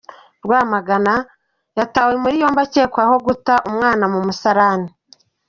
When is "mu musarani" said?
4.13-4.89